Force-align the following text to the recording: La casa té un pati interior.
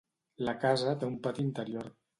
La 0.47 0.55
casa 0.63 0.97
té 1.03 1.11
un 1.11 1.21
pati 1.29 1.49
interior. 1.51 1.99